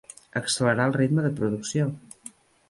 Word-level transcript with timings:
Accelerar 0.39 0.87
el 0.91 0.95
ritme 0.95 1.27
de 1.27 1.31
producció. 1.41 1.87